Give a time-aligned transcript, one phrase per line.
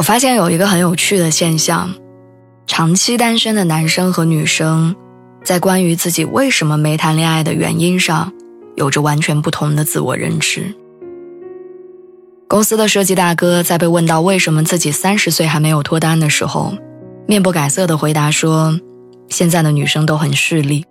[0.00, 1.94] 我发现有一个很有趣的现象：
[2.66, 4.96] 长期单身的男生和女生，
[5.44, 8.32] 在关于自己为什么没谈恋爱的原因上，
[8.76, 10.74] 有着完全不同的自我认知。
[12.48, 16.72] 公司的设计大哥在被问到为什么自己三十岁还没有脱单的时候，
[17.26, 18.80] 面不改色的回答说
[19.28, 20.86] ：“现在的女生都很势利，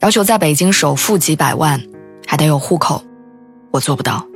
[0.00, 1.82] 要求在北京首付几百万，
[2.26, 3.02] 还得有户口，
[3.70, 4.26] 我做不到。”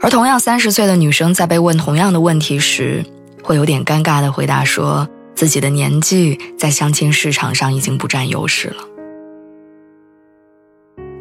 [0.00, 3.04] 而同样三十岁的女生在被问同样的问题时，
[3.42, 8.76] 会有点尴尬的回答说自己的年纪在相亲市场上已经不占优势了。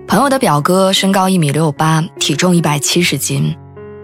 [0.07, 3.55] 朋友的表哥身高一米六八，体重一百七十斤，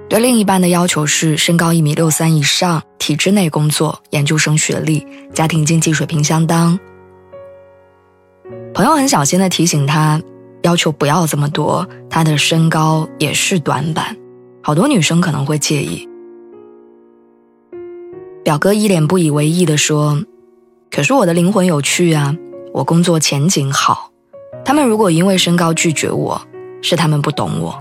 [0.10, 6.80] 对另一半的要求是身高一米六三以上，体制内工作，研究生学历，家庭经济水平相当。
[8.74, 10.20] 朋友很小心的提醒他，
[10.64, 14.18] 要求不要这么多，他的身高也是短板。
[14.62, 16.08] 好多女生可能会介意。
[18.44, 20.24] 表哥一脸不以为意地说
[20.90, 22.36] ：“可是我的灵魂有趣啊，
[22.74, 24.12] 我工作前景好。
[24.64, 26.40] 他们如果因为身高拒绝我，
[26.82, 27.76] 是他们不懂我。”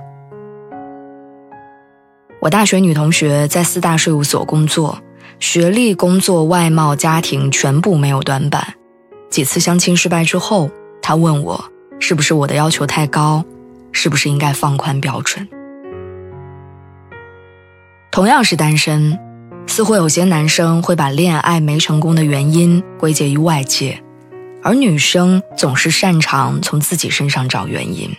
[2.41, 4.99] 我大学女同学在四大税务所工作，
[5.39, 8.75] 学历、工作、外貌、家庭全部没有短板。
[9.29, 10.71] 几次相亲失败之后，
[11.03, 11.63] 她问我
[11.99, 13.45] 是不是我的要求太高，
[13.93, 15.47] 是不是应该放宽标准。
[18.13, 19.17] 同样是单身，
[19.69, 24.03] 似乎有些男生会把恋爱没成功的原因归结于外界，
[24.65, 28.11] 而女生总是擅长从自己身上找原因。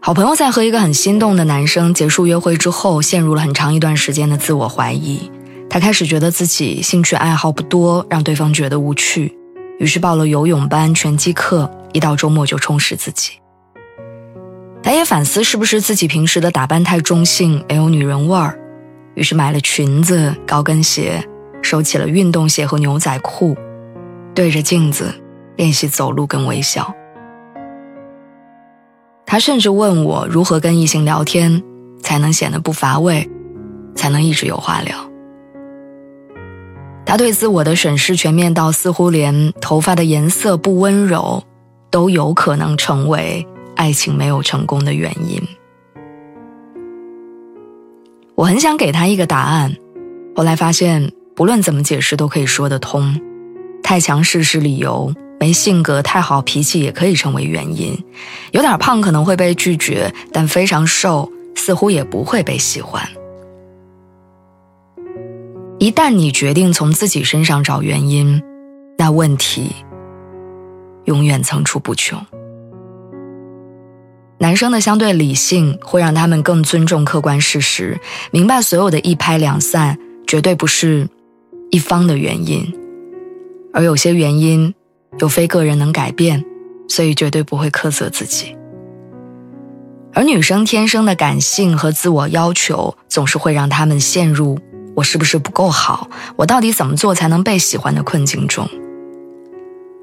[0.00, 5.28] 好朋友在和一个很心动的男生结束约会之后，陷入了很长一段时间的自我怀疑。
[5.68, 9.36] 他开始觉得自己兴趣爱好不多，让对方觉得无趣，
[9.80, 13.32] 于是报了游泳班、拳击课，一到周末就充实自己。
[14.84, 18.54] 他也反思是不是自己平时的打扮太中性，没有女人味儿，
[19.14, 21.26] 于是买了裙子、高跟鞋，
[21.62, 23.56] 收起了运动鞋和牛仔裤，
[24.34, 25.14] 对着镜子
[25.56, 26.94] 练习走路跟微笑。
[29.24, 31.62] 他甚至问我如何跟异性聊天
[32.02, 33.26] 才能显得不乏味，
[33.96, 34.94] 才能一直有话聊。
[37.06, 41.42] 他对自我的审视全面到似乎连头发的颜色不温柔，
[41.90, 43.46] 都有可能成为。
[43.76, 45.40] 爱情没有成功的原因，
[48.34, 49.74] 我很想给他一个答案，
[50.34, 53.20] 后来发现不论怎么解释都可以说得通。
[53.82, 57.96] 太强势是理由，没性格、太好脾气也可以成为原因。
[58.52, 63.06] 有点胖可能会被拒绝，但非常瘦似乎也不会被喜欢。
[65.78, 68.42] 一旦你决定从自己身上找原因，
[68.96, 69.74] 那问题
[71.04, 72.18] 永远层出不穷。
[74.38, 77.98] 男生的相对理性会让他们更尊重客观事实，
[78.30, 81.08] 明白所有的一拍两散绝对不是
[81.70, 82.74] 一方的原因，
[83.72, 84.74] 而有些原因
[85.18, 86.44] 又非个人能改变，
[86.88, 88.56] 所以绝对不会苛责自己。
[90.12, 94.58] 而女生天生的感性和自我要求，总是会让他们陷入
[94.94, 96.08] “我是不是不够好？
[96.36, 98.68] 我到底怎么做才能被喜欢”的困境中，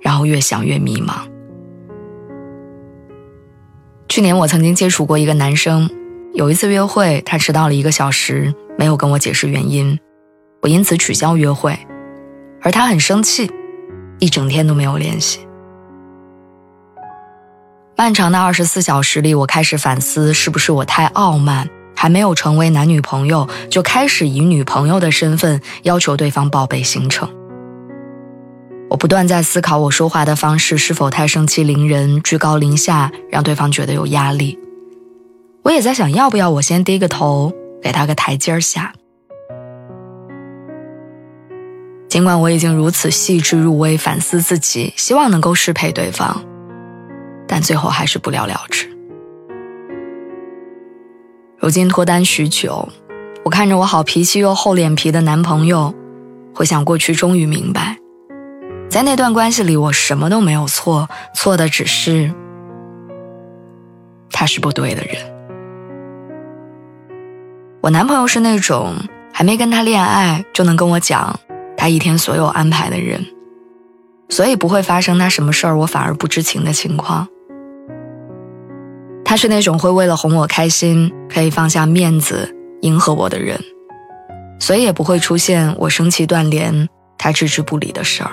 [0.02, 1.31] 然后越想越迷茫。
[4.12, 5.90] 去年我曾经接触过一个男生，
[6.34, 9.98] 有一次约会，他迟到了一个小时，没有跟我解释原因，
[10.62, 11.80] 我因此取消约会，
[12.62, 13.50] 而他很生气，
[14.20, 15.40] 一整天都没有联系。
[17.96, 27.30] 漫长的二十四小时里，我开始反思，是不是我太傲慢，还没有成为男女朋友，就开始以女朋友的身份要求对方报备行程。
[29.02, 34.59] 不断在思考，我说话的方式是否太盛气凌人、居高临下，让对方觉得有压力。
[35.64, 37.52] 我也在想，要不要我先低个头，
[37.82, 38.94] 给他个台阶下。
[42.08, 46.40] 尽管我已经如此细致入微反思自己，希望能够适配对方，
[47.47, 48.88] 但最后还是不了了之。
[51.58, 52.88] 如今脱单许久，
[53.44, 55.92] 我看着我好脾气又厚脸皮的男朋友，
[56.54, 57.97] 回想过去，终于明白。
[58.91, 62.29] 在那段关系里，我什么都没有错，错的只是
[64.29, 65.16] 他是不对的人。
[67.79, 68.93] 我男朋友是那种
[69.32, 71.40] 还没跟他恋爱就能跟我讲
[71.78, 73.26] 他一天所有安排的人，
[74.28, 77.26] 所以不会发生他什么事儿我反而不知情的情况。
[79.23, 83.58] 他是那种会为了哄我开心可以放下面子迎合我的人，
[84.59, 88.32] 所以也不会出现我生气断联他置之不理的事儿。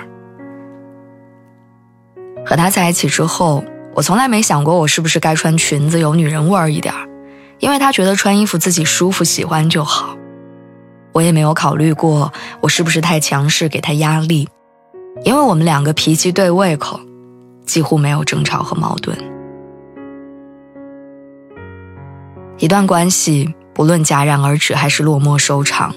[2.49, 3.63] 和他在一起之后，
[3.95, 7.07] 我从来没想过我是不是该穿裙子有女人味儿一点儿，
[7.59, 10.17] 因为他觉得穿衣服自己舒服喜欢就好。
[11.13, 14.49] 我也没有考虑过我是不是太强势给他压力，
[15.25, 16.99] 因为我们两个脾气对胃口，
[17.67, 19.15] 几乎没有争吵和矛盾。
[22.57, 25.95] 一段关系不论戛然而止还是落寞收场，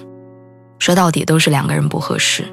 [0.79, 2.43] 说到底都是两个人不合适。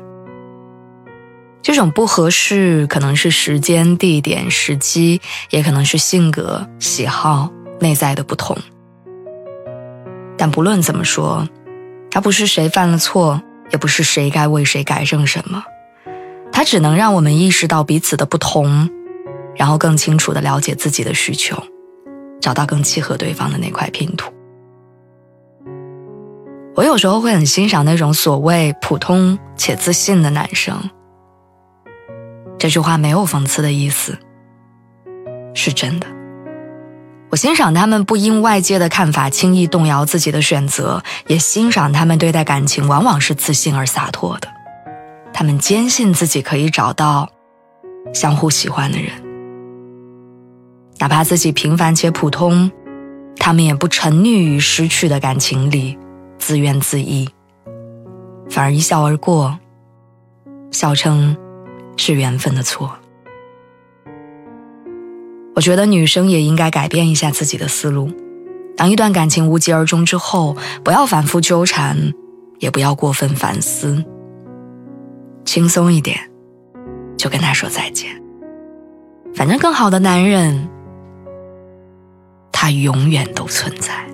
[1.68, 5.20] 这种不合适，可能是时间、地点、时机，
[5.50, 8.56] 也可能是性格、喜好、内在的不同。
[10.38, 11.46] 但不论怎么说，
[12.10, 15.62] 它不是谁犯了错，也不是谁该为谁改正什么，
[16.50, 18.88] 它只能让我们意识到彼此的不同，
[19.54, 21.62] 然后更清楚的了解自己的需求，
[22.40, 24.32] 找到更契合对方的那块拼图。
[26.74, 30.74] 我有时候会很欣赏那种所谓普通且自信的男生。
[32.58, 34.18] 这句话没有讽刺的意思，
[35.54, 36.06] 是真的。
[37.30, 44.48] 我欣赏他们不因外界的看法轻易动摇自己的选择，也欣赏他们对待感情往往是自信而洒脱的。
[45.32, 47.30] 他们坚信自己可以找到
[48.12, 49.12] 相互喜欢的人，
[50.98, 52.72] 哪怕自己平凡且普通，
[53.36, 55.96] 他们也不沉溺于失去的感情里
[56.38, 57.28] 自怨自艾，
[58.50, 59.58] 反而一笑而过，
[60.72, 61.36] 笑称。
[61.98, 62.96] 是缘分的错。
[65.54, 68.10] 我觉得女生也应该改变一下自己的思路。
[68.76, 72.14] 当一段感情无疾而终之后，不要反复纠缠，
[72.60, 74.04] 也不要过分反思，
[75.44, 76.16] 轻松一点，
[77.16, 78.22] 就跟他说再见。
[79.34, 80.68] 反正更好的男人，
[82.52, 84.06] 他永远都存在。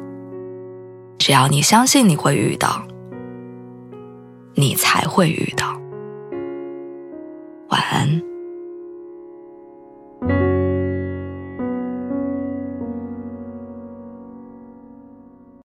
[1.18, 2.86] 只要你相信你会遇到，
[4.54, 5.78] 你才会遇到。
[7.90, 8.33] 晚安。